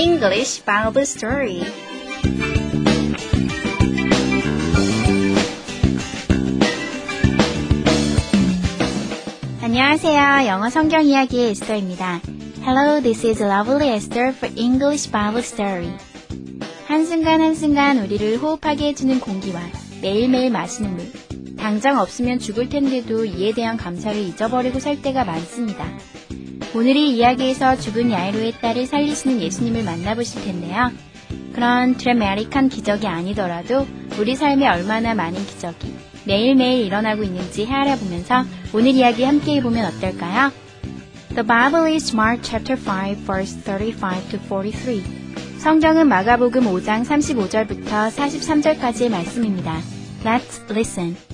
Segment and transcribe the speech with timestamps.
[0.00, 1.60] English Bible Story.
[12.62, 15.92] Hello, this is Lovely Esther for English Bible Story.
[16.86, 19.60] 한순간 한순간 우리를 호흡하게 해주는 공기와
[20.00, 21.12] 매일매일 마시는 물.
[21.58, 25.84] 당장 없으면 죽을 텐데도 이에 대한 감사를 잊어버리고 살 때가 많습니다.
[26.72, 30.92] 오늘 이 이야기에서 죽은 야이로의 딸을 살리시는 예수님을 만나보실 텐데요.
[31.52, 33.86] 그런 드라마틱한 기적이 아니더라도
[34.18, 35.92] 우리 삶에 얼마나 많은 기적이
[36.26, 40.52] 매일매일 일어나고 있는지 헤아려 보면서 오늘 이야기 함께 해보면 어떨까요?
[41.30, 45.02] The Bible is Mark chapter 5 verse 35 to 43.
[45.58, 49.80] 성경은 마가복음 5장 35절부터 43절까지의 말씀입니다.
[50.24, 51.29] Let's listen.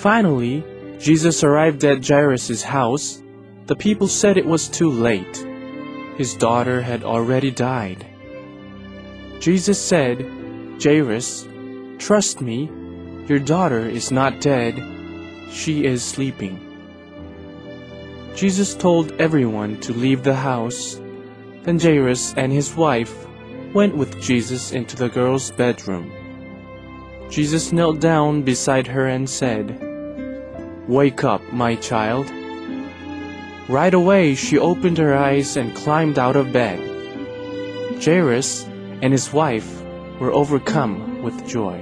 [0.00, 0.64] Finally,
[0.98, 3.22] Jesus arrived at Jairus' house.
[3.66, 5.46] The people said it was too late.
[6.16, 8.06] His daughter had already died.
[9.40, 10.24] Jesus said,
[10.82, 11.46] Jairus,
[11.98, 12.70] trust me,
[13.26, 14.80] your daughter is not dead,
[15.50, 16.56] she is sleeping.
[18.34, 20.98] Jesus told everyone to leave the house.
[21.64, 23.26] Then Jairus and his wife
[23.74, 26.10] went with Jesus into the girl's bedroom.
[27.28, 29.88] Jesus knelt down beside her and said,
[30.89, 32.29] Wake up, my child.
[33.67, 36.79] Right away she opened her eyes and climbed out of bed.
[37.99, 38.65] Jairus
[39.01, 39.81] and his wife
[40.19, 41.81] were overcome with joy.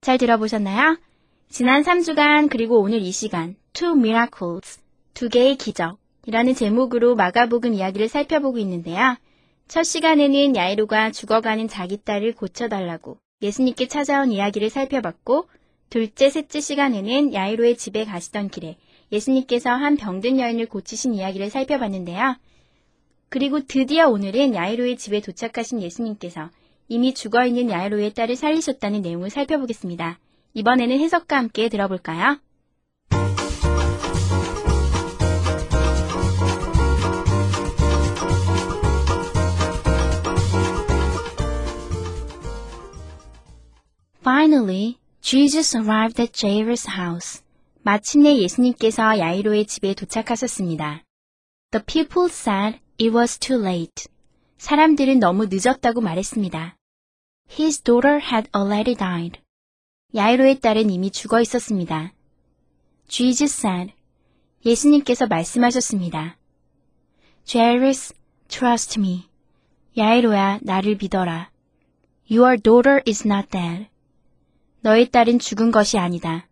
[0.00, 0.98] 잘 들어보셨나요?
[1.48, 4.80] 지난 3주간 그리고 오늘 이 시간 Two Miracles,
[5.14, 9.17] 두 개의 기적 이라는 제목으로 마가복음 이야기를 살펴보고 있는데요.
[9.67, 15.45] 첫 시간에는 야이로가 죽어가는 자기 딸을 고쳐달라고 예수님께 찾아온 이야기를 살펴봤고
[15.89, 18.77] 둘째, 셋째 시간에는 야이로의 집에 가시던 길에
[19.11, 22.37] 예수님께서 한 병든 여인을 고치신 이야기를 살펴봤는데요.
[23.29, 26.49] 그리고 드디어 오늘은 야이로의 집에 도착하신 예수님께서
[26.87, 30.19] 이미 죽어있는 야이로의 딸을 살리셨다는 내용을 살펴보겠습니다.
[30.53, 32.37] 이번에는 해석과 함께 들어볼까요?
[44.33, 47.43] Finally, Jesus arrived at Jairus' house.
[47.81, 51.03] 마침내 예수님께서 야이로의 집에 도착하셨습니다.
[51.71, 54.05] The people said it was too late.
[54.57, 56.77] 사람들은 너무 늦었다고 말했습니다.
[57.59, 59.41] His daughter had already died.
[60.15, 62.13] 야이로의 딸은 이미 죽어 있었습니다.
[63.09, 63.93] Jesus said,
[64.65, 66.37] 예수님께서 말씀하셨습니다.
[67.43, 68.13] Jairus,
[68.47, 69.25] trust me.
[69.97, 71.51] 야이로야, 나를 믿어라.
[72.31, 73.90] Your daughter is not dead.
[74.83, 76.47] 너의 딸은 죽은 것이 아니다.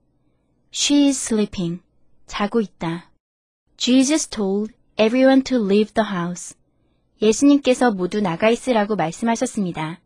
[0.72, 1.82] She is sleeping.
[2.28, 3.10] 자고 있다.
[3.76, 6.56] Jesus told everyone to leave the house.
[7.22, 10.00] 예수님께서 모두 나가 있으라고 말씀하셨습니다.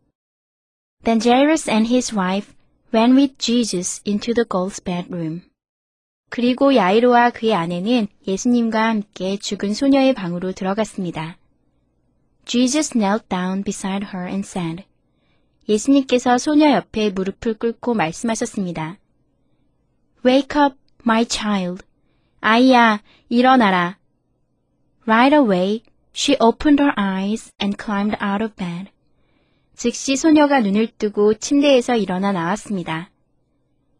[1.04, 2.54] Then Jairus and his wife
[2.94, 5.42] went with Jesus into the girl's bedroom.
[6.30, 11.36] 그리고 야이로와 그의 아내는 예수님과 함께 죽은 소녀의 방으로 들어갔습니다.
[12.46, 14.84] Jesus knelt down beside her and said,
[15.68, 18.98] 예수님께서 소녀 옆에 무릎을 꿇고 말씀하셨습니다.
[20.24, 21.84] Wake up, my child.
[22.40, 23.98] 아이야, 일어나라.
[25.06, 25.82] Right away,
[26.14, 28.90] she opened her eyes and climbed out of bed.
[29.74, 33.10] 즉시 소녀가 눈을 뜨고 침대에서 일어나 나왔습니다.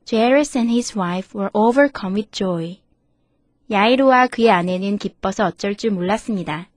[0.04, 2.78] Jairus and his wife were overcome with joy.
[3.70, 6.68] 야이로와 그의 아내는 기뻐서 어쩔 줄 몰랐습니다.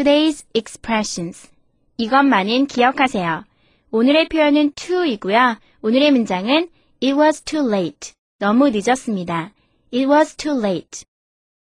[0.00, 1.50] Today's expressions.
[1.98, 3.44] 이것만은 기억하세요.
[3.90, 5.58] 오늘의 표현은 to이고요.
[5.82, 6.70] 오늘의 문장은
[7.02, 8.14] It was too late.
[8.38, 9.52] 너무 늦었습니다.
[9.92, 11.04] It was too late.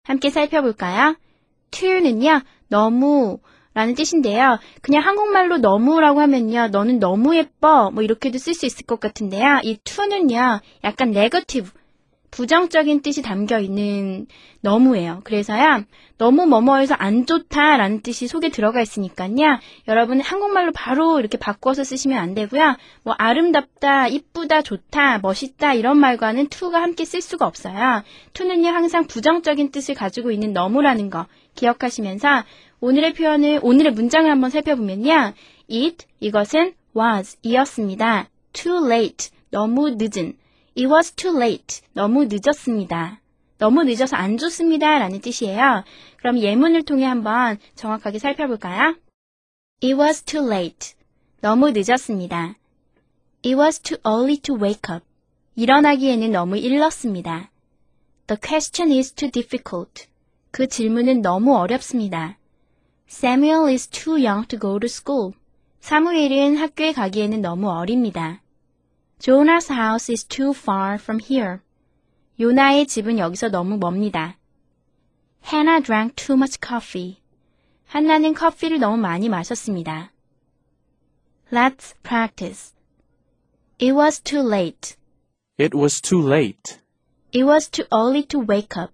[0.03, 1.17] 함께 살펴볼까요?
[1.71, 3.39] to는요, 너무
[3.73, 4.59] 라는 뜻인데요.
[4.83, 6.69] 그냥 한국말로 너무라고 하면요.
[6.69, 7.91] 너는 너무 예뻐.
[7.91, 9.61] 뭐 이렇게도 쓸 수 있을 것 같은데요.
[9.63, 10.61] 이 to는요.
[10.85, 11.71] 약간 네거티브.
[12.31, 14.27] 부정적인 뜻이 담겨 있는
[14.61, 15.21] 너무예요.
[15.25, 15.85] 그래서요,
[16.19, 22.35] 너무 뭐뭐해서 안 좋다라는 뜻이 속에 들어가 있으니까요, 여러분 한국말로 바로 이렇게 바꿔서 쓰시면 안
[22.35, 28.03] 되고요, 뭐 아름답다, 이쁘다, 좋다, 멋있다 이런 말과는 to가 함께 쓸 수가 없어요.
[28.35, 32.45] to는요 항상 부정적인 뜻을 가지고 있는 너무라는 거 기억하시면서
[32.81, 35.33] 오늘의 표현을 오늘의 문장을 한번 살펴보면요,
[35.71, 38.29] it 이것은 was 이었습니다.
[38.53, 40.35] too late 너무 늦은
[40.77, 41.81] It was too late.
[41.93, 43.21] 너무 늦었습니다.
[43.59, 44.99] 너무 늦어서 안 좋습니다.
[44.99, 45.85] 라는 뜻이에요.
[46.17, 48.97] 그럼 예문을 통해 한번 정확하게 살펴볼까요?
[49.83, 50.95] It was too late.
[51.41, 52.55] 너무 늦었습니다.
[53.45, 55.05] It was too early to wake up.
[55.57, 57.51] 일어나기에는 너무 일렀습니다.
[58.27, 60.07] The question is too difficult.
[60.51, 62.39] 그 질문은 너무 어렵습니다.
[63.09, 65.33] Samuel is too young to go to school.
[65.81, 68.41] 사무엘은 학교에 가기에는 너무 어립니다.
[69.20, 71.62] Jonah's house is too far from here.
[72.40, 74.38] 요나의 집은 여기서 너무 멉니다.
[75.44, 77.18] Hannah drank too much coffee.
[77.88, 80.12] 한나는 커피를 너무 많이 마셨습니다.
[81.52, 82.74] Let's practice.
[83.80, 84.96] It was too late.
[85.58, 86.80] It was too late.
[87.32, 88.92] It was too early to wake up.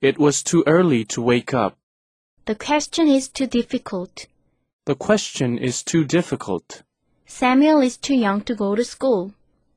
[0.00, 1.76] It was too early to wake up.
[2.46, 4.26] The question is too difficult.
[4.86, 6.82] The question is too difficult.
[7.26, 9.34] Samuel is too young to go to school.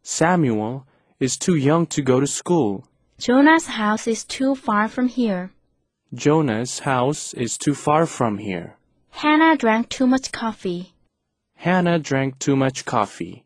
[0.08, 0.86] Samuel
[1.18, 2.84] is too young to go to school.
[3.18, 5.50] Jonah's house is too far from here.
[6.14, 8.76] Jonah's house is too far from here.
[9.10, 10.92] Hannah drank too much coffee.
[11.56, 13.45] Hannah drank too much coffee.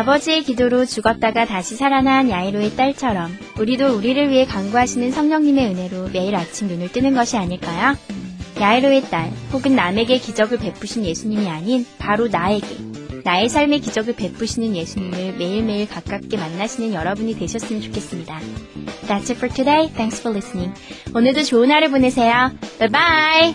[0.00, 6.68] 아버지의 기도로 죽었다가 다시 살아난 야이로의 딸처럼 우리도 우리를 위해 간구하시는 성령님의 은혜로 매일 아침
[6.68, 7.96] 눈을 뜨는 것이 아닐까요?
[8.58, 12.66] 야이로의 딸 혹은 남에게 기적을 베푸신 예수님이 아닌 바로 나에게
[13.24, 18.40] 나의 삶의 기적을 베푸시는 예수님을 매일매일 가깝게 만나시는 여러분이 되셨으면 좋겠습니다.
[19.06, 19.88] That's it for today.
[19.92, 20.72] Thanks for listening.
[21.14, 22.52] 오늘도 좋은 하루 보내세요.
[22.78, 23.54] Bye bye!